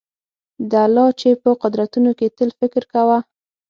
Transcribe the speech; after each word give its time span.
د 0.71 0.73
الله 0.85 1.07
چي 1.19 1.29
په 1.43 1.49
قدرتونو 1.63 2.09
کي 2.19 2.27
تل 2.37 2.49
فکر 2.59 2.83
کوه 2.93 3.17